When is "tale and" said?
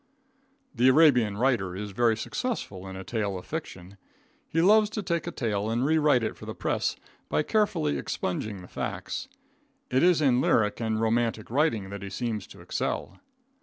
5.31-5.85